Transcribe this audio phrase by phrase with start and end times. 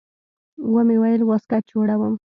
[0.73, 2.13] ومې ويل واسکټ جوړوم.